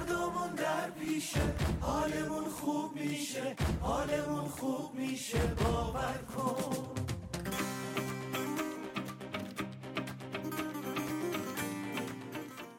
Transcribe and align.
فردامون 0.00 0.54
در 0.54 0.90
پیشه 0.90 1.40
حالمون 1.80 2.44
خوب 2.44 2.96
میشه 2.96 3.56
حالمون 3.80 4.44
خوب 4.44 4.94
میشه 4.94 5.38
باور 5.38 6.18
کن 6.36 6.86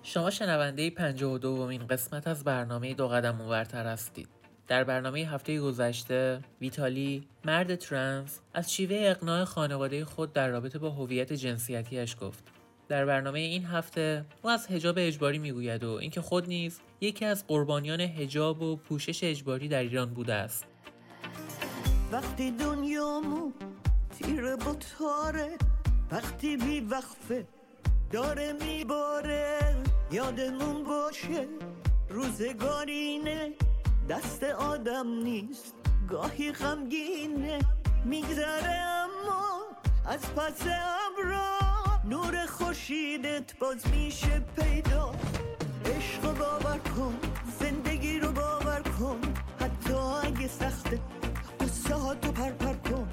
شما 0.04 0.30
شنونده 0.30 0.90
52 0.90 1.38
دومین 1.38 1.88
قسمت 1.88 2.28
از 2.28 2.44
برنامه 2.44 2.94
دو 2.94 3.08
قدم 3.08 3.42
اونورتر 3.42 3.88
هستید. 3.88 4.28
در 4.68 4.84
برنامه 4.84 5.20
هفته 5.20 5.60
گذشته 5.60 6.42
ویتالی 6.62 7.28
مرد 7.46 7.76
ترنس 7.76 8.40
از 8.54 8.74
شیوه 8.74 8.98
اقناع 9.00 9.44
خانواده 9.44 10.06
خود 10.06 10.34
در 10.34 10.48
رابطه 10.48 10.80
با 10.80 10.90
هویت 10.90 11.34
جنسیتیش 11.34 12.16
گفت 12.22 12.61
در 12.92 13.06
برنامه 13.06 13.40
این 13.40 13.66
هفته 13.66 14.26
او 14.42 14.50
از 14.50 14.68
هجاب 14.68 14.96
اجباری 14.98 15.40
می‌گوید 15.40 15.84
و 15.84 15.90
اینکه 15.90 16.22
خود 16.22 16.48
نیز 16.48 16.80
یکی 17.02 17.26
از 17.26 17.48
قربانیان 17.48 18.02
هجاب 18.02 18.62
و 18.62 18.76
پوشش 18.76 19.24
اجباری 19.24 19.68
در 19.68 19.80
ایران 19.80 20.14
بوده 20.14 20.34
است. 20.34 20.66
وقتی 22.12 22.52
دنیامو 22.52 23.52
تیر 24.20 24.56
بطاره 24.56 25.50
وقتی 26.12 26.58
بی 26.58 26.80
وقفه 26.80 27.48
داره 28.12 28.54
میباره 28.54 29.60
یادمون 30.12 30.84
باشه 30.84 31.48
روزگارینه 32.10 33.52
دست 34.10 34.44
آدم 34.44 35.08
نیست 35.24 35.76
گاهی 36.10 36.52
غمگینه 36.52 37.60
میگذره 38.06 38.76
اما 38.76 39.62
از 40.06 40.36
پس 40.36 40.62
ابرا 40.62 41.62
نور 42.06 42.41
خوشیدت 42.72 43.58
باز 43.60 43.88
میشه 43.96 44.40
پیدا. 44.40 45.16
عشق 45.86 46.22
باور 46.22 46.78
کن 46.78 47.20
زندگی 47.60 48.20
رو 48.20 48.32
باور 48.32 48.82
کن. 48.82 49.20
حتی 49.60 49.94
اگه 49.94 50.48
سخته 50.48 51.00
قصه 51.60 51.96
ها 51.96 52.16
تو 52.16 52.32
پر 52.32 52.52
پر 52.52 52.74
کن. 52.74 53.08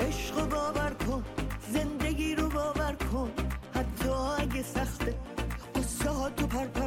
عشق 0.00 0.48
باور 0.48 0.94
کن 1.06 1.24
زندگی 1.72 2.34
رو 2.34 2.48
باور 2.48 2.96
کن. 3.12 3.30
حتی 3.74 4.08
اگه 4.38 4.62
سخته 4.62 5.14
قصه 5.74 6.10
ها 6.10 6.30
تو 6.30 6.46
پر 6.46 6.66
پر 6.66 6.85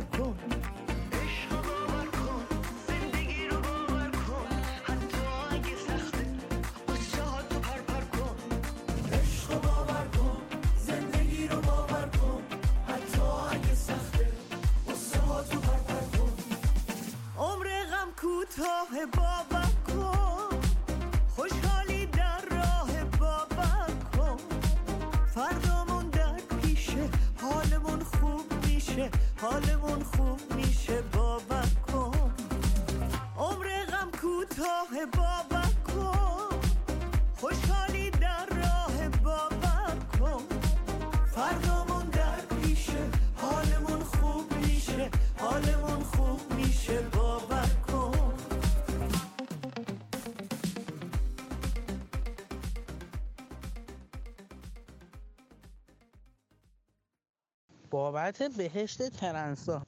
باور 19.06 19.70
کن 19.88 20.60
خوشحالی 21.36 22.06
در 22.06 22.42
راه 22.52 23.04
باور 23.20 23.92
کن 24.18 24.38
فردامون 25.36 26.10
در 26.10 26.38
پیشه 26.62 27.10
حالمون 27.42 28.00
خوب 28.04 28.66
میشه 28.66 29.10
حالمون 29.42 29.79
بابت 58.00 58.44
بهشت 58.44 59.10
ترنسا. 59.10 59.82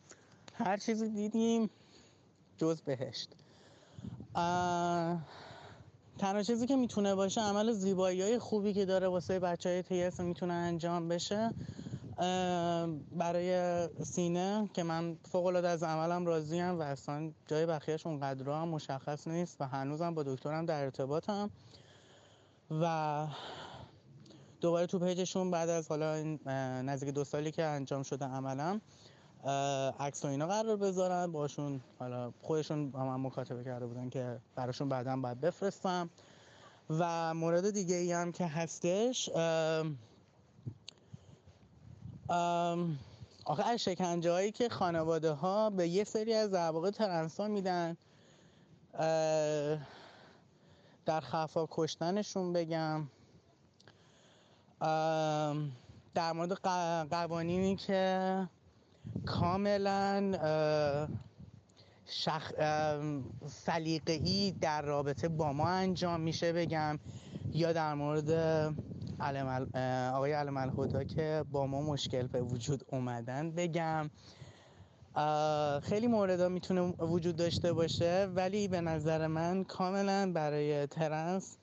هر 0.54 0.78
چیزی 0.78 1.10
دیدیم 1.10 1.70
جز 2.58 2.82
بهشت. 2.82 3.30
تنها 6.20 6.44
چیزی 6.44 6.68
که 6.68 6.76
می‌تونه 6.76 7.16
باشه 7.16 7.42
عمل 7.42 7.72
زیبایی 7.72 8.22
های 8.22 8.40
خوبی 8.40 8.74
که 8.74 8.86
داره 8.86 9.08
واسه 9.08 9.40
بچه 9.40 9.70
های 9.70 9.82
تیس 9.82 10.20
می‌تونه 10.20 10.54
انجام 10.54 11.08
بشه 11.08 11.52
برای 13.12 13.88
سینه 14.04 14.70
که 14.74 14.84
من 14.84 15.18
فوق 15.32 15.46
العاده 15.46 15.70
از 15.70 15.84
عملم 15.84 16.26
راضیم 16.26 16.80
و 16.80 16.82
اصلا 16.82 17.32
جای 17.48 17.66
بخیهش 17.66 18.08
اونقدر 18.08 18.50
هم 18.50 18.68
مشخص 18.68 19.28
نیست 19.28 19.62
و 19.62 19.68
هنوزم 19.68 20.14
با 20.14 20.24
دکترم 20.24 20.66
در 20.66 20.84
ارتباطم. 20.84 21.50
و 22.72 23.28
دوباره 24.62 24.88
تو 24.88 25.00
پیجشون 25.00 25.52
بعد 25.52 25.70
از 25.70 25.88
حالا 25.88 26.38
نزدیک 26.82 27.10
دو 27.10 27.24
سالی 27.24 27.52
که 27.52 27.64
انجام 27.64 28.04
شده 28.04 28.26
عملم 28.26 28.82
عکس 30.00 30.26
و 30.26 30.28
اینا 30.28 30.48
قرار 30.48 30.76
بذارن 30.76 31.32
باشون 31.32 31.82
حالا 32.00 32.34
خودشون 32.42 32.92
با 32.92 33.06
من 33.06 33.28
مکاتبه 33.28 33.64
کرده 33.64 33.86
بودن 33.86 34.10
که 34.10 34.40
براشون 34.56 34.90
بعدا 34.90 35.16
باید 35.16 35.42
بفرستم. 35.42 36.10
و 36.90 37.34
مورد 37.34 37.70
دیگه 37.70 37.96
ای 37.96 38.12
هم 38.12 38.32
که 38.32 38.46
هستش 38.46 39.30
آخه 43.46 43.64
از 43.66 43.80
شکنجه 43.80 44.32
هایی 44.32 44.52
که 44.52 44.70
خانواده 44.70 45.32
ها 45.32 45.70
به 45.70 45.88
یه 45.88 46.04
سری 46.04 46.34
از 46.34 46.54
واقع 46.54 46.90
ترنس 46.90 47.40
ها 47.40 47.48
میدن 47.48 47.98
در 51.06 51.20
خفا 51.22 51.68
کشتنشون 51.72 52.54
بگم. 52.54 53.08
در 54.82 56.32
مورد 56.36 56.52
قوانینی 57.12 57.76
که 57.76 58.50
کاملا 59.26 60.38
شخ... 62.06 62.52
سلیقه‌ای 63.48 64.52
در 64.62 64.82
رابطه 64.82 65.28
با 65.28 65.54
ما 65.54 65.70
انجام 65.70 66.22
میشه 66.22 66.54
بگم 66.54 67.00
یا 67.54 67.74
در 67.74 67.94
مورد 67.94 68.32
علم 69.20 69.70
آقای 70.14 70.32
علم 70.32 70.58
الهدا 70.58 71.04
که 71.04 71.46
با 71.52 71.68
ما 71.68 71.82
مشکل 71.82 72.28
به 72.28 72.42
وجود 72.42 72.86
اومدن 72.92 73.52
بگم. 73.52 74.10
خیلی 75.84 76.08
موردها 76.08 76.50
می‌تونه 76.50 76.82
وجود 76.82 77.36
داشته 77.36 77.74
باشه 77.74 78.30
ولی 78.36 78.68
به 78.68 78.82
نظر 78.82 79.28
من 79.28 79.64
کاملا 79.64 80.32
برای 80.34 80.88
ترنس 80.88 81.58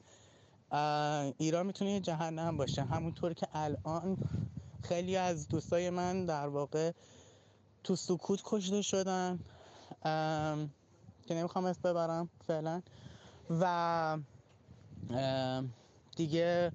ایران 1.38 1.66
می‌تونه 1.66 1.90
یه 1.90 2.00
جهنم 2.00 2.56
باشه. 2.56 2.82
همونطور 2.84 3.32
که 3.32 3.48
الان 3.54 4.16
خیلی 4.82 5.16
از 5.16 5.48
دوستای 5.48 5.90
من 5.90 6.26
در 6.26 6.48
واقع 6.48 6.92
تو 7.84 7.96
سکوت 7.96 8.40
کشته 8.44 8.82
شدن 8.82 9.38
که 11.26 11.34
نمی‌خوام 11.34 11.64
اسم 11.64 11.80
ببرم 11.84 12.28
فعلا. 12.46 12.82
و 13.50 14.18
دیگه 16.16 16.72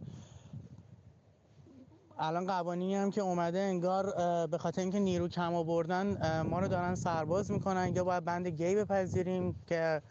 الان 2.20 2.48
قوانینی 2.48 2.96
هم 2.96 3.12
که 3.12 3.22
اومده 3.22 3.60
انگار 3.60 4.06
به 4.48 4.58
خاطر 4.58 4.82
اینکه 4.82 5.00
نیرو 5.00 5.28
کم 5.28 5.56
آوردن 5.56 6.42
ما 6.42 6.60
رو 6.60 6.68
دارن 6.68 6.96
سرباز 6.96 7.52
می‌کنن. 7.52 7.96
یا 7.96 8.04
باید 8.04 8.26
بند 8.26 8.48
گی 8.48 8.76
بپذیریم 8.76 9.56
که 9.68 10.02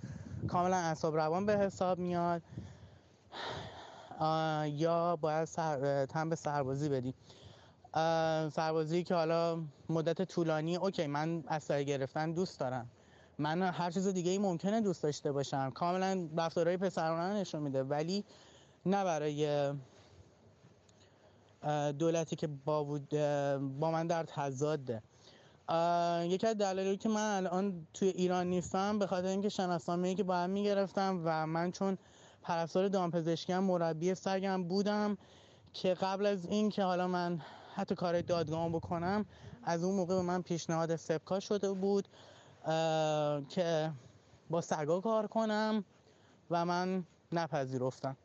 کاملا 0.49 0.77
اعصاب 0.77 1.17
روان 1.17 1.47
به 1.47 1.59
حساب 1.59 1.99
میاد. 1.99 2.43
یا 4.67 5.17
باید 5.17 5.45
سر... 5.45 6.07
تن 6.07 6.29
به 6.29 6.37
سربازی 6.37 6.89
بدیم 6.89 7.15
سربازی 8.51 9.03
که 9.03 9.15
حالا 9.15 9.63
مدت 9.89 10.23
طولانی 10.23 10.77
اوکی 10.77 11.07
من 11.07 11.45
اسلحه 11.49 11.83
گرفتن 11.83 12.33
دوست 12.33 12.61
دارم. 12.61 12.91
من 13.39 13.63
هر 13.63 13.91
چیز 13.91 14.09
دیگه 14.09 14.31
ای 14.31 14.39
ممکنه 14.39 14.81
دوست 14.81 15.03
داشته 15.03 15.33
باشم. 15.33 15.71
کاملا 15.71 16.29
رفتارهای 16.37 16.77
پسرانه 16.77 17.41
نشون 17.41 17.63
میده. 17.63 17.83
ولی 17.83 18.25
نه 18.87 19.05
برای 19.05 19.73
دولتی 21.99 22.37
که 22.37 22.47
با, 22.47 22.85
با 23.81 23.91
من 23.91 24.07
در 24.07 24.25
تضاده 24.25 25.03
یکی 26.23 26.47
از 26.47 26.59
دلایلی 26.59 26.97
که 26.97 27.09
من 27.09 27.37
الان 27.37 27.87
توی 27.95 28.09
ایران 28.09 28.47
نیستم 28.47 28.99
به 28.99 29.07
خاطر 29.07 29.27
اینکه 29.27 29.49
شناسنامه‌ای 29.49 30.15
که 30.15 30.23
باید 30.23 30.51
می‌گرفتم 30.51 31.23
و 31.25 31.47
من 31.47 31.73
چون 31.73 31.99
پرستار 32.43 32.89
دامپزشکی 32.89 33.53
هم 33.53 33.65
مربی 33.65 34.15
سگم 34.15 34.65
بودم 34.65 35.19
که 35.73 35.95
قبل 35.95 36.27
از 36.27 36.47
این 36.47 36.71
که 36.71 36.83
حالا 36.83 37.09
من 37.09 37.41
حتی 37.75 37.95
کار 37.95 38.21
دادگاه 38.21 38.69
بکنم 38.69 39.27
از 39.65 39.85
اون 39.85 39.95
موقع 39.95 40.15
به 40.15 40.23
من 40.23 40.43
پیشنهاد 40.43 40.97
سپکا 40.97 41.41
شده 41.41 41.73
بود 41.73 42.09
که 43.49 43.93
با 44.51 44.61
سگا 44.61 45.01
کار 45.01 45.27
کنم 45.27 45.85
و 46.51 46.65
من 46.65 47.05
نپذیرفتم. 47.33 48.17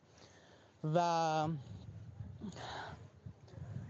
و 0.93 1.47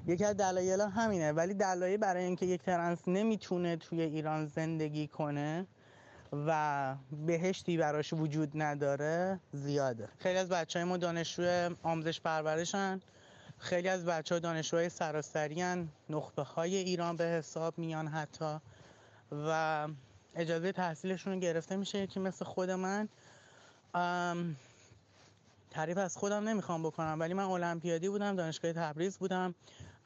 یکی 0.07 0.25
از 0.25 0.38
دلایل 0.38 0.81
همینه 0.81 1.31
ولی 1.31 1.53
دلایل 1.53 1.97
برای 1.97 2.23
اینکه 2.23 2.45
یک 2.45 2.62
ترنس 2.62 3.07
نمی‌تونه 3.07 3.75
توی 3.75 4.01
ایران 4.01 4.45
زندگی 4.45 5.07
کنه 5.07 5.68
و 6.33 6.95
بهشتی 7.25 7.77
براش 7.77 8.13
وجود 8.13 8.51
نداره 8.56 9.39
زیاده. 9.51 10.09
خیلی 10.19 10.39
از 10.39 10.50
بچه 10.50 10.79
های 10.79 10.89
ما 10.89 10.97
دانشجو 10.97 11.75
آموزش 11.83 12.21
پرورشن. 12.21 13.01
خیلی 13.57 13.89
از 13.89 14.06
بچه 14.06 14.35
ها 14.35 14.39
دانشجوهای 14.39 14.89
سراسری 14.89 15.63
نخبه 16.09 16.44
های 16.44 16.75
ایران 16.75 17.15
به 17.15 17.24
حساب 17.24 17.77
میان 17.77 18.07
حتی. 18.07 18.57
و 19.31 19.88
اجازه 20.35 20.71
تحصیلشون 20.71 21.33
رو 21.33 21.39
گرفته 21.39 21.75
میشه 21.75 22.07
که 22.07 22.19
مثل 22.19 22.45
خود 22.45 22.69
من. 22.69 23.09
تعریف 25.71 25.97
از 25.97 26.18
خودم 26.18 26.50
نمی‌خوام 26.50 26.83
بکنم 26.83 27.18
ولی 27.19 27.33
من 27.33 27.44
المپیادی 27.44 28.09
بودم 28.09 28.35
دانشگاه 28.35 28.73
تبریز 28.73 29.18
بودم. 29.18 29.56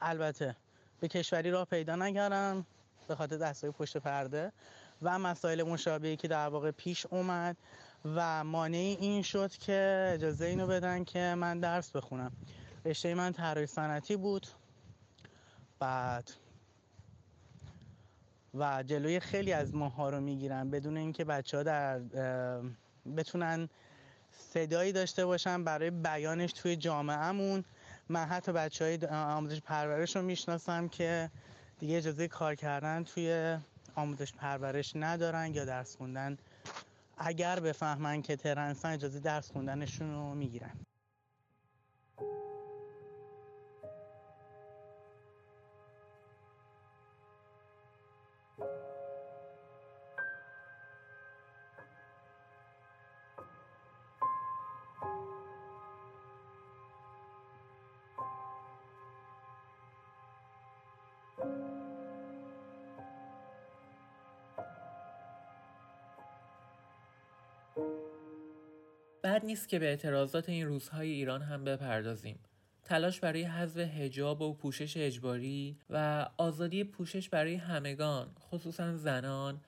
البته 0.00 0.56
به 1.00 1.08
کشوری 1.08 1.50
راه 1.50 1.64
پیدا 1.64 1.96
نکردم 1.96 2.66
به 3.08 3.14
خاطر 3.14 3.36
دستای 3.36 3.70
پشت 3.70 3.96
پرده. 3.96 4.52
و 5.02 5.18
مسائل 5.18 5.62
مشابهی 5.62 6.16
که 6.16 6.28
در 6.28 6.48
واقع 6.48 6.70
پیش 6.70 7.06
اومد 7.06 7.56
و 8.04 8.44
مانع 8.44 8.96
این 9.00 9.22
شد 9.22 9.50
که 9.50 10.10
اجازه 10.14 10.44
اینو 10.44 10.66
بدن 10.66 11.04
که 11.04 11.34
من 11.38 11.60
درس 11.60 11.90
بخونم. 11.90 12.32
رشته 12.84 13.14
من 13.14 13.32
طراحی 13.32 13.66
صنعتی 13.66 14.16
بود. 14.16 14.46
بعد 15.78 16.30
و 18.54 18.82
جلوی 18.82 19.20
خیلی 19.20 19.52
از 19.52 19.74
ماها 19.74 20.10
رو 20.10 20.20
می‌گیرن 20.20 20.70
بدون 20.70 20.96
اینکه 20.96 21.24
بچه 21.24 21.56
ها 21.56 21.62
در 21.62 22.00
بتونن 23.16 23.68
صدایی 24.30 24.92
داشته 24.92 25.26
باشن 25.26 25.64
برای 25.64 25.90
بیانش 25.90 26.52
توی 26.52 26.76
جامعهمون. 26.76 27.64
من 28.08 28.24
حتی 28.24 28.52
بچه 28.52 28.84
های 28.84 28.98
آموزش 29.06 29.60
پرورش 29.60 30.16
رو 30.16 30.22
می‌شناسم 30.22 30.88
که 30.88 31.30
دیگه 31.78 31.96
اجازه 31.96 32.28
کار 32.28 32.54
کردن 32.54 33.04
توی 33.04 33.58
آموزش 33.94 34.32
پرورش 34.32 34.96
ندارن 34.96 35.54
یا 35.54 35.64
درس 35.64 35.96
خوندن 35.96 36.38
اگر 37.18 37.60
بفهمن 37.60 38.22
که 38.22 38.36
ترنسن 38.36 38.92
اجازه 38.92 39.20
درس 39.20 39.52
خوندنشون 39.52 40.12
رو 40.12 40.34
می‌گیرن. 40.34 40.76
بد 69.42 69.46
نیست 69.46 69.68
که 69.68 69.78
به 69.78 69.86
اعتراضات 69.86 70.48
این 70.48 70.66
روزهای 70.66 71.10
ایران 71.10 71.42
هم 71.42 71.64
بپردازیم. 71.64 72.38
تلاش 72.84 73.20
برای 73.20 73.42
حذف 73.42 73.76
حجاب 73.76 74.40
و 74.42 74.54
پوشش 74.54 74.96
اجباری 74.96 75.76
و 75.90 76.26
آزادی 76.36 76.84
پوشش 76.84 77.28
برای 77.28 77.54
همگان 77.54 78.28
خصوصا 78.40 78.96
زنان 78.96 79.60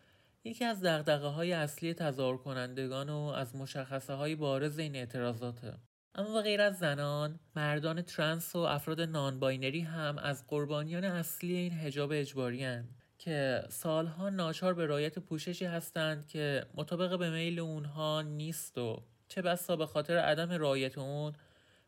یکی 0.44 0.64
از 0.64 0.80
دغدغه 0.80 1.26
های 1.26 1.52
اصلی 1.52 1.94
تظاهر 1.94 2.36
کنندگان 2.36 3.08
و 3.08 3.18
از 3.18 3.56
مشخصه 3.56 4.12
های 4.12 4.34
بارز 4.34 4.78
این 4.78 4.96
اعتراضاته. 4.96 5.74
اما 6.14 6.42
غیر 6.42 6.60
از 6.60 6.78
زنان، 6.78 7.40
مردان 7.56 8.02
ترنس 8.02 8.56
و 8.56 8.58
افراد 8.58 9.00
non-binary 9.00 9.73
ی 9.73 9.80
هم 9.80 10.18
از 10.18 10.46
قربانیان 10.46 11.04
اصلی 11.04 11.56
این 11.56 11.72
حجاب 11.72 12.10
اجباری 12.12 12.64
هن. 12.64 12.88
که 13.18 13.64
سالها 13.68 14.30
ناچار 14.30 14.74
به 14.74 14.86
رعایت 14.86 15.18
پوششی 15.18 15.64
هستند 15.64 16.26
که 16.26 16.66
مطابق 16.74 17.18
به 17.18 17.30
میل 17.30 17.60
اونها 17.60 18.22
نیست 18.22 18.78
و 18.78 19.02
چه 19.34 19.42
بسا 19.42 19.76
به 19.76 19.86
خاطر 19.86 20.18
عدم 20.18 20.52
رعایت 20.52 20.98
اون 20.98 21.32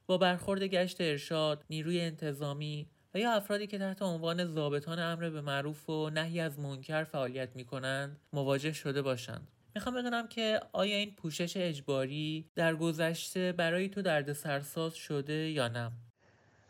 با 0.07 0.19
برخورد 0.19 0.63
گشت 0.63 1.01
ارشاد، 1.01 1.65
نیروی 1.71 2.01
انتظامی 2.01 2.87
و 3.15 3.19
یا 3.19 3.33
افرادی 3.33 3.67
که 3.67 3.79
تحت 3.79 4.03
عنوان 4.03 4.45
ضابطان 4.45 4.99
امر 4.99 5.31
به 5.31 5.41
معروف 5.41 5.91
و 5.91 6.11
نهی 6.11 6.41
از 6.41 6.59
منکر 6.59 7.05
فعالیت 7.05 7.57
می 7.57 7.65
کنند 7.65 8.17
مواجه 8.33 8.73
شده 8.73 9.03
باشند. 9.03 9.49
می‌خوام 9.75 9.95
بدونم 9.95 10.29
که 10.29 10.61
آیا 10.73 10.97
این 10.97 11.15
پوشش 11.15 11.57
اجباری 11.57 12.51
در 12.55 12.75
گذشته 12.75 13.53
برای 13.53 13.89
تو 13.89 14.03
درد 14.03 14.33
سرساز 14.33 14.95
شده 14.95 15.51
یا 15.51 15.69
نه؟ 15.69 15.91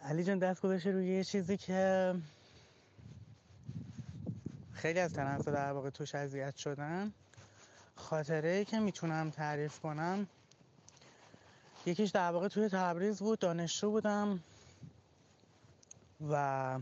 علی 0.02 0.24
جان 0.24 0.38
دست 0.38 0.62
گذاشته 0.62 0.90
روی 0.90 1.06
یه 1.06 1.24
چیزی 1.24 1.56
که 1.56 2.14
خیلی 4.72 4.98
از 4.98 5.12
تنها 5.12 5.50
در 5.50 5.72
واقع 5.72 5.90
توش 5.90 6.14
اذیت 6.14 6.56
شدن 6.56 7.12
خاطره 7.94 8.64
که 8.64 8.78
می‌تونم 8.78 9.30
تعریف 9.30 9.80
کنم 9.80 10.26
یکیش 11.86 12.10
در 12.10 12.30
واقع 12.30 12.48
توی 12.48 12.68
تبریز 12.68 13.18
بود 13.18 13.38
دانشجو 13.38 13.90
بودم 13.90 14.40
و 16.30 16.78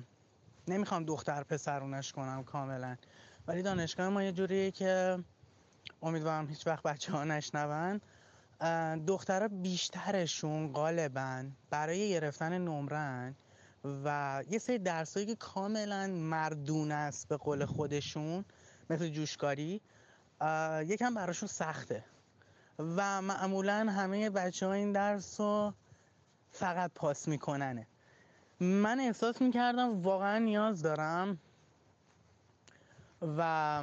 نمی‌خوام 0.69 1.05
دختر 1.05 1.43
پسرونش 1.43 2.13
کنم 2.13 2.45
کاملا. 2.45 2.97
ولی 3.47 3.63
دانشگاه 3.63 4.09
ما 4.09 4.23
یه 4.23 4.33
جوریه 4.33 4.71
که 4.71 5.19
امیدوارم 6.03 6.47
هیچ 6.49 6.67
وقت 6.67 6.83
بچه 6.83 7.13
ها 7.13 7.25
نشنون 7.25 8.01
دخترها 9.07 9.49
بیشترشون 9.49 10.73
غالبا 10.73 11.45
برای 11.71 12.11
گرفتن 12.11 12.59
نمرن 12.59 13.35
و 14.05 14.43
یه 14.51 14.59
سری 14.59 14.79
درسایی 14.79 15.27
که 15.27 15.35
کاملا 15.35 16.07
مردون 16.07 16.93
است 16.93 17.29
به 17.29 17.37
قول 17.37 17.65
خودشون 17.65 18.45
مثل 18.91 19.09
جوشکاری 19.09 19.81
یکم 20.87 21.15
براشون 21.15 21.49
سخته. 21.49 22.05
و 22.79 23.23
معمولا 23.23 23.75
همه 23.91 24.31
بچه 24.31 24.67
ها 24.67 24.73
این 24.73 24.93
درس 24.93 25.41
رو 25.41 25.75
فقط 26.51 26.91
پاس 26.95 27.29
میکننه. 27.29 27.87
من 28.61 29.01
احساس 29.01 29.41
می‌کردم 29.43 30.03
واقعا 30.03 30.39
نیاز 30.39 30.83
دارم 30.83 31.39
و 33.23 33.83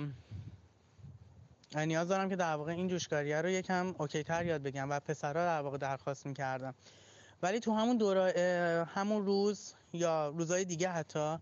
نیاز 1.75 2.07
دارم 2.07 2.29
که 2.29 2.35
در 2.35 2.55
واقع 2.55 2.71
این 2.71 2.87
جوشکاریه 2.87 3.41
رو 3.41 3.49
یکم 3.49 3.95
اوکی 3.99 4.23
تر 4.23 4.45
یاد 4.45 4.61
بگم 4.61 4.89
و 4.89 4.99
پسرها 4.99 5.45
در 5.45 5.61
واقع 5.61 5.77
درخواست 5.77 6.25
می‌کردم. 6.25 6.73
ولی 7.43 7.59
تو 7.59 7.73
همون 7.73 7.97
دورا 7.97 8.25
همون 8.85 9.25
روز 9.25 9.73
یا 9.93 10.29
روزهای 10.29 10.65
دیگه 10.65 10.89
حتی 10.89 11.37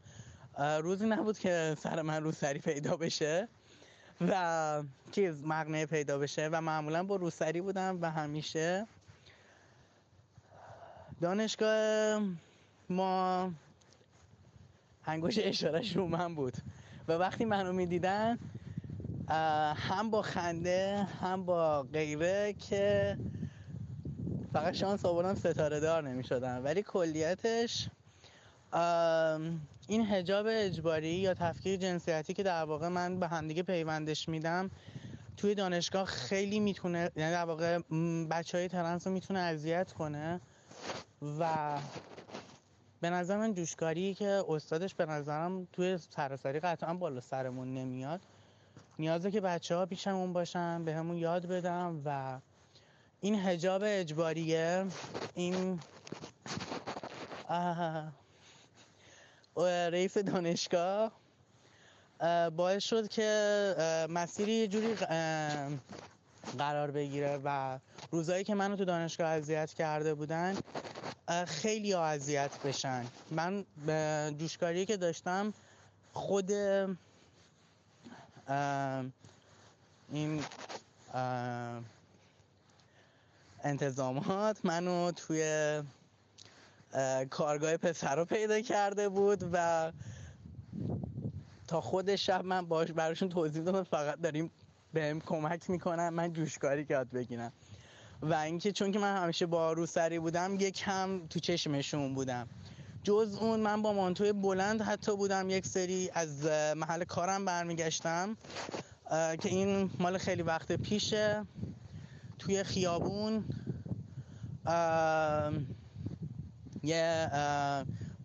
روزی 0.58 1.06
نبود 1.06 1.40
که 1.40 1.76
سر 1.80 2.02
من 2.02 2.24
روسری 2.24 2.60
پیدا 2.60 2.98
بشه. 2.98 3.48
و 4.22 4.84
چیز 5.12 5.44
مقنعه 5.44 5.86
پیدا 5.86 6.18
بشه. 6.18 6.50
و 6.52 6.62
معمولا 6.62 7.04
با 7.04 7.16
روسری 7.16 7.62
بودم 7.62 7.98
و 8.02 8.12
همیشه 8.12 8.88
دانشگاه 11.22 12.22
ما 12.90 13.52
هنگوش 15.04 15.40
اشارش 15.40 15.96
رو 15.96 16.08
من 16.08 16.36
بود. 16.36 16.54
و 17.08 17.14
وقتی 17.14 17.46
منو 17.46 17.74
می‌دیدن 17.74 18.38
هم 19.76 20.10
با 20.10 20.22
خنده 20.22 21.08
هم 21.22 21.46
با 21.46 21.84
غیره 21.84 22.54
که 22.54 23.18
فقط 24.54 24.74
شانس 24.74 25.06
آوردم 25.06 25.36
ستاره 25.36 25.80
دار 25.80 26.10
نمی 26.10 26.24
شدن 26.24 26.58
ولی 26.64 26.84
کلیتش 26.84 27.90
این 29.90 30.06
هجاب 30.06 30.46
اجباری 30.50 31.10
یا 31.10 31.34
تفکیر 31.34 31.78
جنسیتی 31.78 32.34
که 32.34 32.44
در 32.44 32.64
واقع 32.64 32.88
من 32.88 33.20
به 33.20 33.28
همدیگه 33.28 33.64
پیوندش 33.64 34.30
میدم 34.30 34.72
توی 35.38 35.56
دانشگاه 35.56 36.06
خیلی 36.06 36.60
می‌تونه 36.60 37.12
یعنی 37.16 37.32
در 37.32 37.46
واقع 37.46 37.80
بچه 38.32 38.58
های 38.58 38.68
ترنس 38.68 39.08
رو 39.08 39.14
می‌تونه 39.14 39.40
اذیت 39.40 39.92
کنه 39.92 40.42
و 41.40 41.78
به 43.02 43.10
نظر 43.10 43.38
من 43.38 43.54
جوشکاری 43.54 44.14
که 44.14 44.44
استادش 44.50 44.96
به 44.96 45.06
نظرم 45.06 45.68
توی 45.74 45.98
سراسری 45.98 46.60
قطعا 46.60 46.94
بالا 46.94 47.22
سرمون 47.22 47.74
نمیاد. 47.74 48.22
نیازه 49.00 49.32
که 49.32 49.42
بچه 49.42 49.76
ها 49.76 49.86
پیشمون 49.86 50.34
باشن 50.34 50.86
به 50.86 50.94
همون 50.94 51.18
یاد 51.18 51.46
بدم 51.46 52.02
و 52.06 52.40
این 53.22 53.36
هجاب 53.36 53.82
اجباریه 53.86 54.86
این 55.36 55.80
رئیس 59.58 60.18
دانشگاه. 60.18 61.12
باعث 62.56 62.84
شد 62.84 63.08
که 63.08 64.08
مسیری 64.10 64.52
یه 64.52 64.68
جوری 64.68 64.96
قرار 66.58 66.92
بگیره 66.92 67.40
و 67.44 67.80
روزایی 68.12 68.44
که 68.44 68.56
منو 68.56 68.76
تو 68.76 68.86
دانشگاه 68.86 69.28
اذیت 69.28 69.74
کرده 69.74 70.14
بودن 70.14 70.58
خیلی 71.48 71.94
اذیت 71.94 72.60
بشن. 72.66 73.06
من 73.32 73.66
جوشکاری 74.40 74.86
که 74.86 74.98
داشتم 74.98 75.54
خود 76.14 76.52
این 80.12 80.44
انتظامات 83.64 84.58
منو 84.64 85.12
توی 85.12 85.44
کارگاه 87.30 87.78
پسر 87.78 88.16
رو 88.16 88.26
پیدا 88.26 88.62
کرده 88.62 89.10
بود 89.10 89.50
و 89.54 89.92
تا 91.68 91.82
خود 91.82 92.16
شب 92.16 92.46
من 92.46 92.66
باش 92.66 92.92
براشون 92.92 93.30
توضیح 93.30 93.64
دادم 93.64 93.84
فقط 93.84 94.22
داریم 94.22 94.52
بهم 94.94 95.20
کمک 95.20 95.70
می‌کنن 95.70 96.10
من 96.10 96.34
جوشکاری 96.34 96.86
یاد 96.90 97.10
بگیرم. 97.10 97.54
و 98.22 98.34
اینکه 98.34 98.72
چون 98.72 98.92
که 98.92 99.00
من 99.00 99.24
همیشه 99.24 99.46
با 99.46 99.74
روسری 99.74 100.20
بودم 100.20 100.56
یک 100.60 100.82
هم 100.86 101.28
تو 101.28 101.40
چشمشون 101.40 102.14
بودم. 102.14 102.48
جز 103.04 103.38
اون 103.42 103.60
من 103.60 103.82
با 103.82 103.94
مانتوی 103.94 104.34
بلند 104.34 104.82
حتی 104.82 105.16
بودم 105.16 105.50
یک 105.50 105.66
سری 105.66 106.10
از 106.14 106.46
محل 106.76 107.04
کارم 107.04 107.46
برمیگشتم 107.46 108.38
که 109.10 109.50
این 109.50 109.92
مال 110.00 110.18
خیلی 110.18 110.42
وقت 110.42 110.72
پیشه. 110.72 111.46
توی 112.40 112.64
خیابون 112.64 113.44
یه 116.84 117.30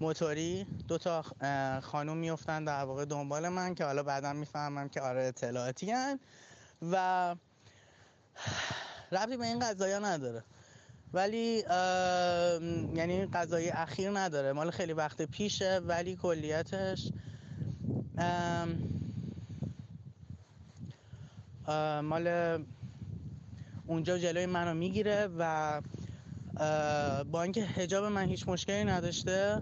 موتوری 0.00 0.66
دو 0.88 0.98
تا 0.98 1.22
خانوم 1.80 2.16
میفتن 2.16 2.64
در 2.64 2.84
واقع 2.84 3.04
دنبال 3.04 3.48
من 3.48 3.74
که 3.74 3.84
حالا 3.84 4.02
بعدا 4.02 4.32
می‌فهمم 4.32 4.88
که 4.88 5.00
آره 5.00 5.22
اطلاعاتی 5.24 5.90
هن. 5.90 6.20
و 6.92 7.36
ربطی 9.12 9.36
به 9.36 9.46
این 9.46 9.58
قضایا 9.58 9.98
نداره. 9.98 10.44
ولی 11.12 11.64
یعنی 12.96 13.26
قضایی 13.26 13.70
اخیر 13.70 14.18
نداره. 14.18 14.52
مال 14.52 14.70
خیلی 14.70 14.92
وقت 14.92 15.22
پیشه 15.22 15.80
ولی 15.86 16.16
کلیتش 16.16 17.10
مال 22.02 22.28
اونجا 23.86 24.18
جلوی 24.18 24.46
منو 24.46 24.74
می‌گیره 24.74 25.28
و 25.38 25.80
با 27.32 27.42
اینکه 27.42 27.64
حجاب 27.64 28.04
من 28.04 28.28
هیچ 28.28 28.48
مشکلی 28.48 28.84
نداشته 28.84 29.60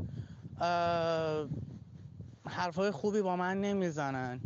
حرفای 2.46 2.90
خوبی 2.90 3.22
با 3.22 3.36
من 3.36 3.60
نمی‌زنن. 3.60 4.40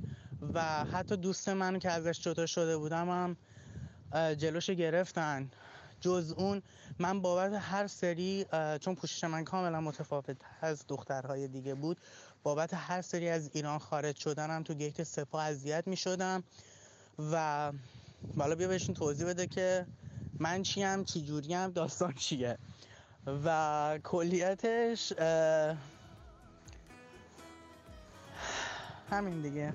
و 0.55 0.85
حتی 0.85 1.17
دوست 1.17 1.49
من 1.49 1.79
که 1.79 1.91
ازش 1.91 2.21
جدا 2.21 2.47
شده 2.47 2.77
بودم 2.77 3.09
هم 3.11 3.37
جلوش 4.35 4.71
گرفتن. 4.71 5.51
جز 6.01 6.35
اون 6.37 6.63
من 6.99 7.23
بابت 7.23 7.53
هر 7.53 7.87
سری 7.87 8.47
چون 8.81 8.95
پوشش 8.95 9.25
من 9.25 9.45
کاملا 9.45 9.81
متفاوت 9.81 10.37
از 10.61 10.85
دخترهای 10.89 11.49
دیگه 11.49 11.75
بود 11.75 12.01
بابت 12.43 12.75
هر 12.75 13.03
سری 13.03 13.29
از 13.29 13.51
ایران 13.53 13.79
خارج 13.79 14.17
شدنم 14.17 14.63
تو 14.63 14.75
گیت 14.75 15.03
سپاه 15.03 15.45
اذیت 15.45 15.87
می 15.87 15.97
شدم 15.97 16.45
و 17.33 17.73
بالا 18.37 18.55
بیا 18.55 18.69
بهشون 18.69 18.95
توضیح 18.95 19.27
بده 19.27 19.47
که 19.47 19.87
من 20.41 20.63
چیم 20.63 21.05
چی 21.05 21.23
جوریم 21.23 21.71
داستان 21.71 22.13
چیه. 22.13 22.59
و 23.45 23.99
کلیتش 24.05 25.13
همین 29.11 29.43
دیگه. 29.43 29.73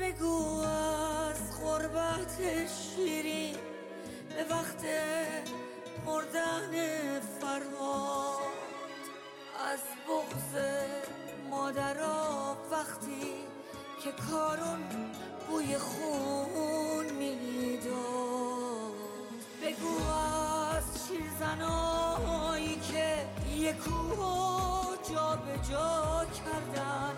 بگو 0.00 0.60
از 0.60 1.60
غربت 1.62 2.38
شیرین 2.68 3.56
به 4.28 4.54
وقت 4.54 4.84
مردن 6.06 7.20
فرهاد. 7.20 8.40
از 9.72 9.80
بغض 10.08 10.62
مادرها 11.50 12.56
وقتی 12.70 13.49
که 14.04 14.12
کارون 14.12 14.80
بوی 15.48 15.78
خون 15.78 17.12
می‌داد. 17.18 18.94
بگو 19.62 20.10
از 20.76 21.08
شیرزنایی 21.08 22.80
که 22.80 23.26
یکو 23.56 23.90
جا 25.12 25.36
به 25.36 25.68
جا 25.70 26.26
کردن. 26.34 27.14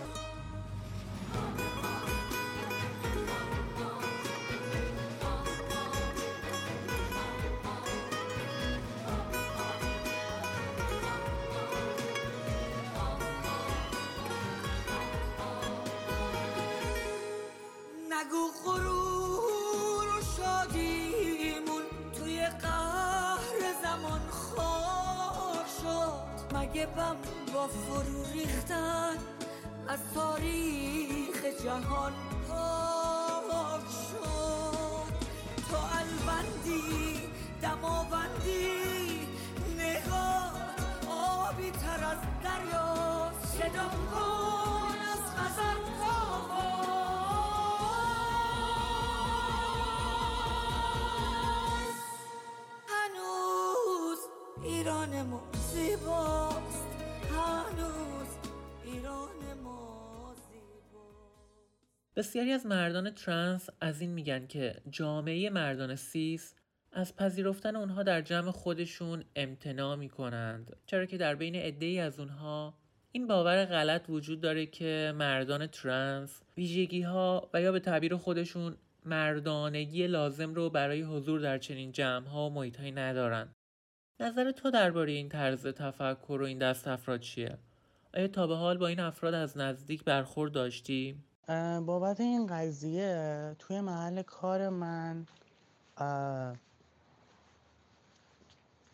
شد 26.96 26.96
مگه 26.96 26.96
بم 26.96 27.16
با 27.54 27.68
فرو 27.68 28.32
ریختن 28.32 29.16
از 29.88 29.98
تاریخ 30.14 31.44
جهان 31.64 32.12
پاک 32.48 33.86
شد. 33.90 35.12
تو 35.70 35.76
البندی 35.76 37.20
دماوندی 37.62 38.71
بسیاری 62.16 62.52
از 62.52 62.66
مردان 62.66 63.10
ترنس 63.10 63.68
از 63.80 64.00
این 64.00 64.10
میگن 64.10 64.46
که 64.46 64.76
جامعه 64.90 65.50
مردان 65.50 65.96
سیس 65.96 66.54
از 66.92 67.16
پذیرفتن 67.16 67.76
اونها 67.76 68.02
در 68.02 68.20
جمع 68.20 68.50
خودشون 68.50 69.24
امتناع 69.36 69.96
می‌کنند 69.96 70.76
چرا 70.86 71.06
که 71.06 71.18
در 71.18 71.34
بین 71.34 71.54
عدهای 71.54 71.98
از 71.98 72.18
اونها 72.18 72.74
این 73.12 73.26
باور 73.26 73.64
غلط 73.64 74.04
وجود 74.08 74.40
داره 74.40 74.66
که 74.66 75.12
مردان 75.16 75.66
ترنس 75.66 76.42
ویژگی 76.56 77.02
ها 77.02 77.50
و 77.54 77.62
یا 77.62 77.72
به 77.72 77.80
تعبیر 77.80 78.16
خودشون 78.16 78.76
مردانگی 79.04 80.06
لازم 80.06 80.54
رو 80.54 80.70
برای 80.70 81.02
حضور 81.02 81.40
در 81.40 81.58
چنین 81.58 81.92
جمع 81.92 82.26
ها 82.26 82.46
و 82.46 82.52
محیط 82.52 82.80
ندارن 82.80 83.48
نظر 84.20 84.50
تو 84.50 84.70
درباره 84.70 85.12
این 85.12 85.28
طرز 85.28 85.66
تفکر 85.66 86.38
و 86.42 86.44
این 86.44 86.58
دست 86.58 86.88
افراد 86.88 87.20
چیه؟ 87.20 87.58
آیا 88.14 88.28
تا 88.28 88.46
به 88.46 88.54
حال 88.54 88.78
با 88.78 88.86
این 88.86 89.00
افراد 89.00 89.34
از 89.34 89.58
نزدیک 89.58 90.04
برخورد 90.04 90.52
داشتی؟ 90.52 91.16
بابت 91.86 92.20
این 92.20 92.46
قضیه 92.46 93.56
توی 93.58 93.80
محل 93.80 94.22
کار 94.22 94.68
من 94.68 95.26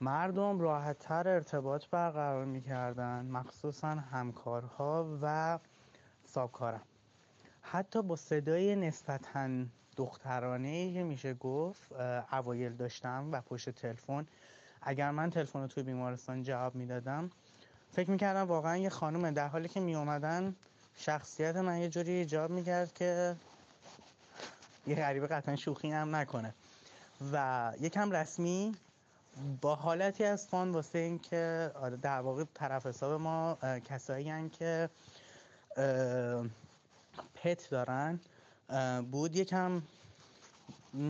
مردم 0.00 0.60
راحتتر 0.60 1.28
ارتباط 1.28 1.86
برقرار 1.86 2.44
می‌کردن 2.44 3.26
مخصوصا 3.26 3.88
همکارها 3.88 5.18
و 5.22 5.58
سابکارم. 6.24 6.82
حتی 7.62 8.02
با 8.02 8.16
صدای 8.16 8.76
نسبتا 8.76 9.48
دخترانه 9.96 10.92
که 10.92 11.02
میشه 11.02 11.34
گفت 11.34 11.92
اوایل 12.32 12.72
داشتم 12.72 13.28
و 13.32 13.40
پشت 13.40 13.70
تلفن. 13.70 14.26
اگر 14.82 15.10
من 15.10 15.30
تلفن 15.30 15.60
رو 15.60 15.66
توی 15.66 15.82
بیمارستان 15.82 16.42
جواب 16.42 16.74
می‌دادم 16.74 17.30
فکر 17.90 18.10
می‌کردم 18.10 18.46
واقعا 18.48 18.76
یه 18.76 18.88
خانومه 18.88 19.30
در 19.30 19.48
حالی 19.48 19.68
که 19.68 19.80
میومدن 19.80 20.56
شخصیت 20.98 21.56
من 21.56 21.78
یه 21.78 21.88
جوری 21.88 22.10
ایجاب 22.10 22.50
می‌کرد 22.50 22.94
که 22.94 23.36
یه 24.86 24.94
غریبه 24.94 25.26
قطعا 25.26 25.56
شوخی 25.56 25.90
هم 25.90 26.16
نکنه. 26.16 26.54
و 27.32 27.72
یکم 27.80 28.10
رسمی 28.12 28.76
با 29.60 29.74
حالتی 29.74 30.24
از 30.24 30.46
فان 30.46 30.70
واسه 30.72 30.98
این 30.98 31.18
که 31.18 31.70
آره 31.74 31.96
در 31.96 32.20
واقع 32.20 32.44
طرف 32.54 32.86
حساب 32.86 33.20
ما 33.20 33.58
کسایی 33.84 34.28
هن 34.28 34.48
که 34.48 34.88
پت 37.34 37.70
دارن 37.70 38.20
بود. 39.10 39.36
یکم 39.36 39.82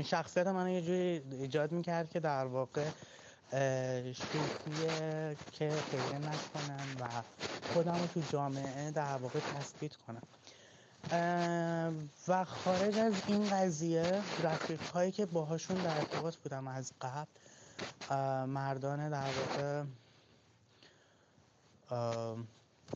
شخصیت 0.05 0.47
من 0.47 0.71
یه 0.71 0.83
جوری 0.83 1.23
ایجاد 1.31 1.73
می‌کرد 1.73 2.11
که 2.11 2.21
در 2.21 2.45
واقع 2.45 2.85
شوخیه 4.15 5.37
که 5.53 5.71
خیلی 5.91 6.19
نکنن 6.19 6.87
و 7.01 7.09
خودم 7.73 7.95
رو 7.95 8.07
تو 8.07 8.23
جامعه 8.33 8.91
در 8.91 9.17
واقع 9.17 9.39
تثبیت 9.41 9.93
کنم. 9.97 10.23
و 12.29 12.45
خارج 12.45 12.99
از 12.99 13.13
این 13.27 13.51
قضیه 13.51 14.23
رفیق 14.43 14.81
هایی 14.81 15.13
که 15.13 15.27
باهاشون 15.27 15.77
در 15.77 15.99
ارتباط 15.99 16.37
بودم 16.37 16.69
از 16.69 16.93
قبل 17.01 17.27
مردان 18.47 19.09
در 19.09 19.27
واقع 19.39 19.85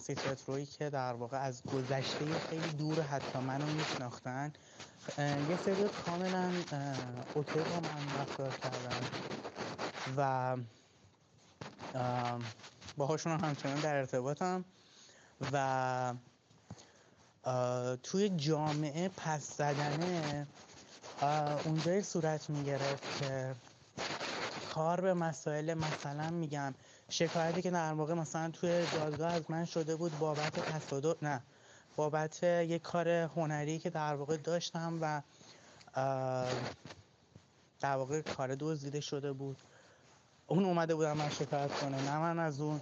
سیکرت 0.01 0.43
روی 0.47 0.67
که 0.67 0.91
در 0.91 1.13
واقع 1.13 1.39
از 1.39 1.63
گذشته 1.63 2.39
خیلی 2.51 2.69
دور 2.69 3.01
حتی 3.01 3.39
منو 3.39 3.67
میشناختن 3.67 4.53
یه 5.19 5.59
سری 5.65 5.89
کاملا 6.07 6.51
اوکی 7.35 7.59
با 7.59 7.81
من 7.81 8.21
رفتار 8.21 8.51
کردن. 8.51 9.01
و 10.17 10.57
باهاشون 12.97 13.41
همچنان 13.41 13.81
در 13.81 13.97
ارتباطم 13.97 14.65
و 15.53 16.15
توی 18.03 18.29
جامعه 18.29 19.09
پس 19.09 19.57
زدنه 19.57 20.47
اونجای 21.65 22.03
صورت 22.03 22.51
می‌گرفت 22.51 23.19
که 23.19 23.55
کار 24.75 25.01
به 25.01 25.15
مسائل 25.15 25.75
مثلا 25.75 26.31
میگم 26.31 26.75
شکایتی 27.09 27.63
که 27.63 27.71
در 27.71 27.93
موقع 27.95 28.15
مثلا 28.15 28.51
توی 28.51 28.87
دادگاه 28.93 29.33
از 29.33 29.51
من 29.51 29.65
شده 29.65 29.97
بود 29.97 30.19
بابت 30.19 30.61
تصادف 30.61 31.23
نه 31.23 31.43
بابت 31.97 32.43
یک 32.43 32.83
کار 32.83 33.09
هنری 33.09 33.79
که 33.79 33.91
در 33.91 34.15
واقع 34.15 34.37
داشتم 34.37 34.99
و 35.01 35.23
در 37.81 37.97
واقع 37.97 38.21
کار 38.21 38.57
دزدیده 38.61 39.01
شده 39.01 39.33
بود. 39.33 39.57
اون 40.53 40.65
اومده 40.65 40.95
بودم 40.95 41.17
من 41.17 41.31
شکایت 41.31 41.71
کنه 41.73 42.03
نه 42.03 42.19
من 42.19 42.39
از 42.39 42.61
اون. 42.61 42.81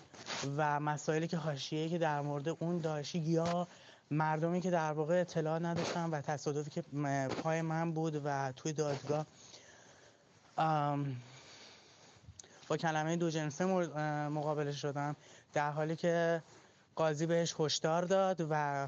و 0.57 0.81
مسائلی 0.81 1.29
که 1.29 1.37
حاشیه‌ای 1.37 1.89
که 1.89 1.99
در 1.99 2.21
مورد 2.21 2.49
اون 2.49 2.79
داشتی 2.79 3.19
یا 3.19 3.69
مردمی 4.11 4.61
که 4.61 4.71
در 4.71 4.93
واقع 4.93 5.21
اطلاع 5.21 5.59
نداشتن 5.59 6.11
و 6.11 6.21
تصادفی 6.21 6.71
که 6.71 6.83
پای 7.43 7.63
من 7.63 7.93
بود 7.93 8.23
و 8.25 8.53
توی 8.57 8.73
دادگاه 8.73 9.27
با 12.69 12.77
کلمه 12.77 13.17
دو 13.17 13.31
جنسه 13.31 13.65
مقابله 14.29 14.73
شدم 14.73 15.17
در 15.53 15.71
حالی 15.71 15.97
که 15.97 16.43
قاضی 16.97 17.27
بهش 17.27 17.55
هشدار 17.59 18.03
داد 18.03 18.47
و 18.51 18.87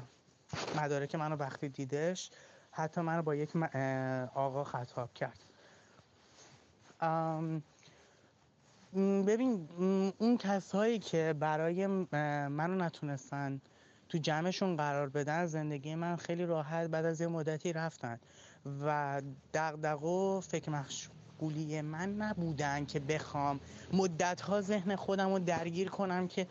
مدارک 0.75 1.15
منو 1.15 1.35
وقتی 1.35 1.69
دیدش 1.69 2.31
حتی 2.71 3.01
منو 3.01 3.21
با 3.21 3.35
یک 3.35 3.55
آقا 4.35 4.63
خطاب 4.63 5.09
کرد. 5.13 5.39
ببین 9.27 9.69
اون 10.17 10.37
کسایی 10.37 10.99
که 10.99 11.35
برای 11.39 11.87
منو 11.87 12.75
نتونستن 12.75 13.61
تو 14.09 14.17
جمعشون 14.17 14.77
قرار 14.77 15.09
بدن 15.09 15.45
زندگی 15.45 15.95
من 15.95 16.15
خیلی 16.15 16.45
راحت 16.45 16.89
بعد 16.89 17.05
از 17.05 17.21
یه 17.21 17.27
مدتی 17.27 17.73
رفتن 17.73 18.19
و 18.85 19.21
دقدق 19.53 20.03
و 20.03 20.41
فکر 20.41 20.69
مشغولی 20.69 21.81
من 21.81 22.15
نبودن 22.15 22.85
که 22.85 22.99
بخوام 22.99 23.59
مدت 23.93 24.41
ها 24.41 24.61
ذهن 24.61 24.95
خودم 24.95 25.33
رو 25.33 25.39
درگیر 25.39 25.89
کنم 25.89 26.27
که 26.27 26.47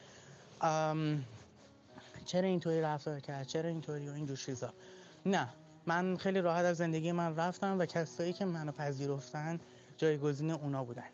چرا 2.24 2.48
اینطوری 2.48 2.80
رفتار 2.80 3.20
کرد 3.20 3.46
چرا 3.46 3.68
اینطوری 3.68 4.08
و 4.08 4.12
اینجور 4.12 4.36
چیزا. 4.36 4.72
نه 5.26 5.48
من 5.86 6.16
خیلی 6.16 6.40
راحت 6.40 6.64
از 6.64 6.76
زندگی 6.76 7.12
من 7.12 7.36
رفتم 7.36 7.78
و 7.78 7.86
کسایی 7.86 8.32
که 8.32 8.44
منو 8.44 8.72
پذیرفتن 8.72 9.60
جایگزین 9.96 10.50
اونا 10.50 10.84
بودن. 10.84 11.04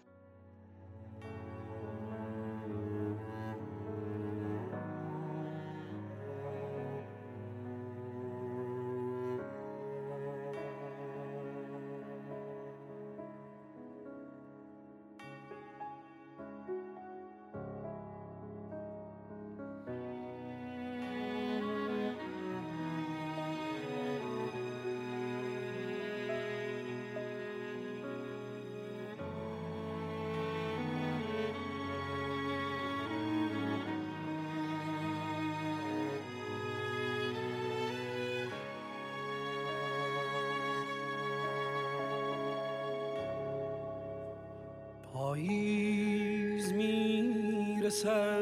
پاییز 45.19 46.73
می‌رسد 46.73 48.41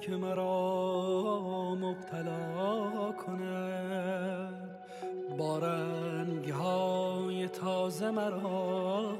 که 0.00 0.16
مرا 0.16 1.74
مبتلا 1.74 3.12
کند. 3.12 4.78
با 5.38 5.58
رنگ 5.58 6.48
های 6.48 7.48
تازه 7.48 8.10
مرا 8.10 9.16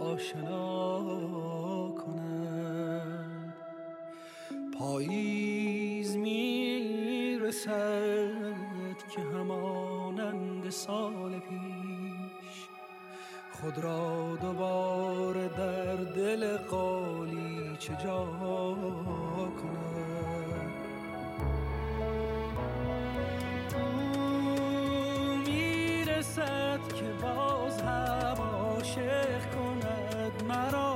آشنا 0.00 1.00
کند. 1.90 3.54
پاییز 4.78 6.16
می‌رسد 6.16 7.64
که 9.10 9.20
همانند 9.20 10.70
سال 10.70 11.38
پیش 11.38 11.73
خود 13.64 13.78
را 13.78 14.36
دوباره 14.42 15.48
در 15.48 15.96
دل 15.96 16.56
قالی 16.56 17.76
چه 17.78 17.96
جا 18.04 18.24
کنم 19.62 20.70
می‌رسد 25.46 26.80
که 26.94 27.04
باز 27.22 27.80
هم 27.80 28.36
عاشق 28.36 29.40
کند 29.54 30.44
مرا. 30.48 30.94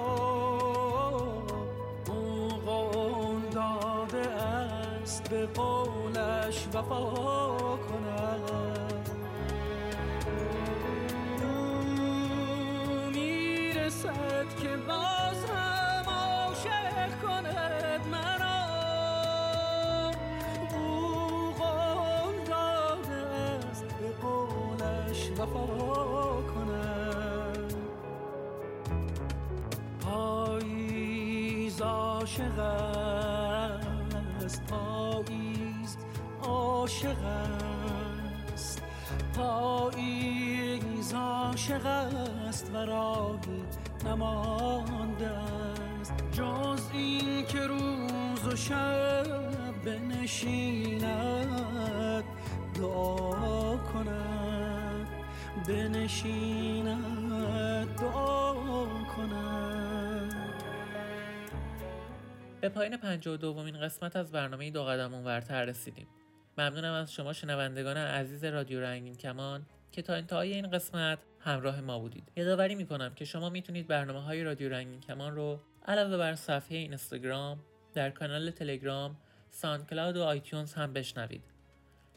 او 2.08 2.48
قول 2.66 3.40
داده 3.50 4.28
است 4.28 5.30
به 5.30 5.46
قولش 5.46 6.66
وفا 6.74 7.76
کند. 7.76 8.17
که 14.62 14.76
باز 14.76 15.44
هم 15.44 16.04
عاشق 16.08 17.20
کند 17.22 18.00
مرا. 18.12 18.58
او 20.74 21.52
قول 21.58 22.36
داده 22.46 23.22
است 23.70 23.84
به 23.84 24.08
قولش 24.22 25.30
وفا 25.30 26.42
کند. 26.42 27.74
پاییز 30.00 31.82
عاشق 31.82 32.58
است 32.58 34.62
پاییز 34.62 35.96
عاشق 36.42 37.24
است. 38.54 38.82
پاییز 39.36 41.14
عاشق 41.14 41.86
است 41.86 42.70
و 42.74 42.76
راهی 42.76 43.64
نمانده 44.08 45.28
است 45.28 46.14
جز 46.32 46.90
این 46.92 47.46
که 47.46 47.60
روز 47.60 48.46
و 48.46 48.56
شب 48.56 49.84
بنشیند 49.84 51.08
دعا 52.74 53.76
کند. 53.76 55.06
بنشیند 55.68 56.96
دعا 57.96 58.54
کند. 59.04 60.34
به 62.60 62.68
پایین 62.68 62.96
پنجاه 62.96 63.34
و 63.34 63.36
دومین 63.36 63.80
قسمت 63.80 64.16
از 64.16 64.32
برنامه 64.32 64.70
دو 64.70 64.84
قدم 64.84 65.14
اونورتر 65.14 65.64
رسیدیم. 65.64 66.06
ممنونم 66.58 66.92
از 66.92 67.12
شما 67.12 67.32
شنوندگان 67.32 67.96
عزیز 67.96 68.44
رادیو 68.44 68.80
رنگین 68.80 69.14
کمان 69.14 69.66
که 69.92 70.02
تا 70.02 70.14
انتهای 70.14 70.54
این 70.54 70.70
قسمت 70.70 71.18
همراه 71.40 71.80
ما 71.80 71.98
بودید. 71.98 72.32
یادآوری 72.36 72.74
می‌کنم 72.74 73.14
که 73.14 73.24
شما 73.24 73.50
می‌تونید 73.50 73.86
برنامه 73.86 74.22
های 74.22 74.44
رادیو 74.44 74.68
رنگین 74.68 75.00
کمان 75.00 75.34
رو 75.34 75.60
علاوه 75.86 76.16
بر 76.16 76.34
صفحه 76.34 76.78
اینستاگرام 76.78 77.60
در 77.94 78.10
کانال 78.10 78.50
تلگرام 78.50 79.16
ساندکلاود 79.50 80.16
و 80.16 80.22
آیتیونز 80.22 80.74
هم 80.74 80.92
بشنوید. 80.92 81.44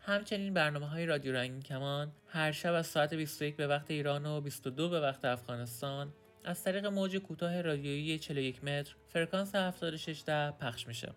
همچنین 0.02 0.54
برنامه 0.54 0.88
های 0.88 1.06
رادیو 1.06 1.34
رنگین 1.34 1.62
کمان 1.62 2.12
هر 2.28 2.52
شب 2.52 2.74
از 2.74 2.88
ساعت 2.88 3.14
21 3.14 3.56
به 3.56 3.68
وقت 3.68 3.92
ایران 3.92 4.26
و 4.26 4.42
22 4.42 4.90
به 4.90 5.00
وقت 5.00 5.26
افغانستان 5.26 6.14
از 6.44 6.64
طریق 6.64 6.86
موج 6.86 7.18
کوتاه 7.18 7.62
رادیویی 7.62 8.20
41 8.20 8.64
متر 8.64 8.96
فرکانس 9.08 9.56
76 9.56 10.24
پخش 10.60 10.88
میشه. 10.88 11.14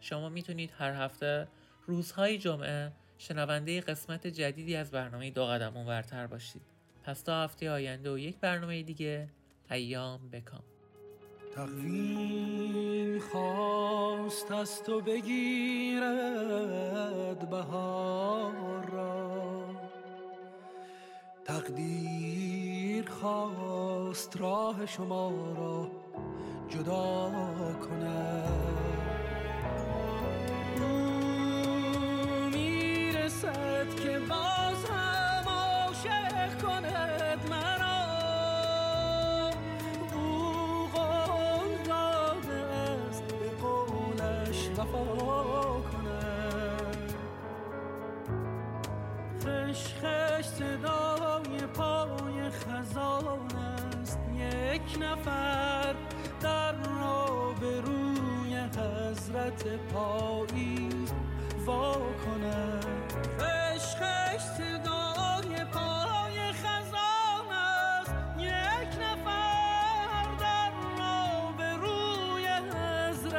شما 0.00 0.28
می‌تونید 0.28 0.72
هر 0.78 0.92
هفته 0.92 1.48
روزهای 1.86 2.38
جمعه 2.38 2.92
شنونده 3.18 3.80
قسمت 3.80 4.26
جدیدی 4.26 4.76
از 4.76 4.90
برنامه 4.90 5.30
دو 5.30 5.46
قدم 5.46 5.76
اونورتر 5.76 6.26
باشید. 6.26 6.77
پس 7.04 7.22
تا 7.22 7.44
هفته 7.44 7.70
آینده 7.70 8.12
و 8.12 8.18
یک 8.18 8.36
برنامه 8.36 8.82
دیگه 8.82 9.28
ایام 9.70 10.28
بکام. 10.32 10.62
تقویم 11.54 13.18
خواست 13.18 14.52
از 14.52 14.82
تو 14.82 15.00
بگیرد 15.00 16.08
بهار 17.50 18.90
را. 18.92 19.64
تقدیر 21.44 23.10
خواست 23.10 24.36
راه 24.36 24.86
شما 24.86 25.30
را 25.58 25.90
جدا 26.68 27.32
کند. 27.80 28.87
وفا 44.78 45.27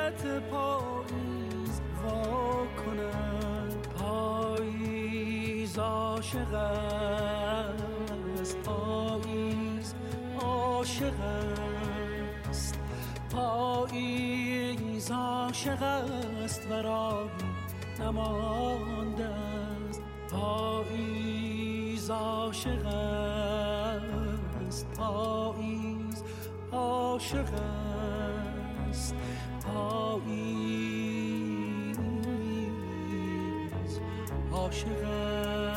حضرت 0.09 0.43
پاییز 0.51 1.81
وا 2.03 2.67
کند 2.77 3.87
پاییز 3.99 5.79
عاشق 5.79 6.53
است. 6.53 8.57
پاییز 8.57 9.93
عاشق 10.41 11.19
است. 12.49 12.79
پاییز 13.31 15.11
عاشق 15.11 15.83
است 15.83 16.71
و 16.71 16.73
راهی 16.73 17.29
نمانده 17.99 19.25
است. 19.25 20.01
پاییز 20.31 22.09
عاشق 22.09 22.85
است. 22.85 24.87
پاییز 24.97 26.23
عاشق 26.71 27.53
است. 27.53 29.15
پاییز 29.73 30.29
عاشق 34.53 35.03
است 35.03 35.68